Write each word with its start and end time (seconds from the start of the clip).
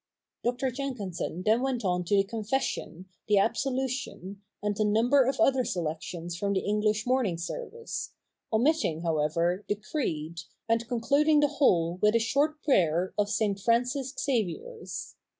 'Dr. 0.43 0.71
Jenkinson 0.71 1.43
then 1.43 1.61
went 1.61 1.85
on 1.85 2.03
to 2.05 2.15
the 2.15 2.23
Confession, 2.23 3.05
the 3.27 3.37
Absolution, 3.37 4.41
and 4.59 4.79
a 4.79 4.83
number 4.83 5.23
of 5.25 5.39
other 5.39 5.63
selections 5.63 6.35
from 6.35 6.53
the 6.53 6.61
English 6.65 7.05
morning 7.05 7.37
service, 7.37 8.09
omitting, 8.51 9.01
however, 9.03 9.63
the 9.67 9.75
creed, 9.75 10.41
and 10.67 10.87
concluding 10.87 11.39
the 11.39 11.47
whole 11.49 11.97
with 12.01 12.15
a 12.15 12.19
short 12.19 12.63
prayer 12.63 13.13
of 13.15 13.29
St. 13.29 13.59
Francis 13.59 14.11
Xavier's. 14.19 15.13